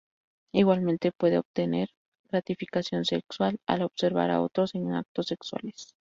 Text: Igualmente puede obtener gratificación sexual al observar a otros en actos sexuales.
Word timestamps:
Igualmente 0.51 1.11
puede 1.11 1.37
obtener 1.37 1.89
gratificación 2.31 3.05
sexual 3.05 3.59
al 3.67 3.83
observar 3.83 4.31
a 4.31 4.41
otros 4.41 4.73
en 4.73 4.93
actos 4.93 5.27
sexuales. 5.27 5.93